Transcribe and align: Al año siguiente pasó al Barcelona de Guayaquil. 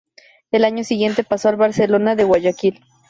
Al 0.51 0.65
año 0.65 0.83
siguiente 0.83 1.23
pasó 1.23 1.49
al 1.49 1.57
Barcelona 1.57 2.15
de 2.15 2.23
Guayaquil. 2.23 2.81